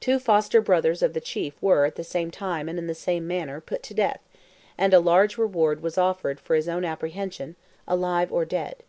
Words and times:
Two 0.00 0.18
foster 0.18 0.60
brothers 0.60 1.00
of 1.00 1.14
the 1.14 1.18
chief 1.22 1.54
were, 1.62 1.86
at 1.86 1.94
the 1.94 2.04
same 2.04 2.30
time 2.30 2.68
and 2.68 2.78
in 2.78 2.88
the 2.88 2.94
same 2.94 3.26
manner, 3.26 3.58
put 3.58 3.82
to 3.84 3.94
death, 3.94 4.20
and 4.76 4.92
a 4.92 5.00
large 5.00 5.38
reward 5.38 5.80
was 5.82 5.96
offered 5.96 6.38
for 6.38 6.54
his 6.56 6.68
own 6.68 6.84
apprehension, 6.84 7.56
alive 7.88 8.30
or 8.30 8.44
dead. 8.44 8.82